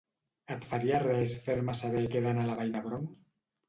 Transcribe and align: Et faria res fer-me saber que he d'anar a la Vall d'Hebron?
Et 0.55 0.65
faria 0.69 1.03
res 1.05 1.37
fer-me 1.45 1.79
saber 1.83 2.05
que 2.11 2.23
he 2.23 2.27
d'anar 2.29 2.49
a 2.51 2.53
la 2.53 2.61
Vall 2.65 2.77
d'Hebron? 2.77 3.11